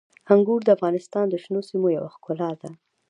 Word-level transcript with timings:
انګور 0.33 0.61
د 0.65 0.69
افغانستان 0.77 1.25
د 1.29 1.35
شنو 1.43 1.61
سیمو 1.69 1.89
یوه 1.97 2.09
ښکلا 2.15 2.49
ده. 2.61 2.69